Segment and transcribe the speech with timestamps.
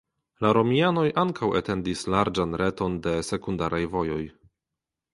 [0.45, 4.23] La romianoj ankaŭ etendis larĝan reton de sekundaraj vojoj.